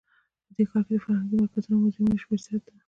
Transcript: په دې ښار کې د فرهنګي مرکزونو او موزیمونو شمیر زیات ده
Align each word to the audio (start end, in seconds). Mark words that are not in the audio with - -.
په 0.45 0.51
دې 0.55 0.63
ښار 0.69 0.83
کې 0.87 0.93
د 0.95 0.99
فرهنګي 1.03 1.35
مرکزونو 1.41 1.75
او 1.77 1.81
موزیمونو 1.83 2.21
شمیر 2.23 2.39
زیات 2.45 2.63
ده 2.65 2.73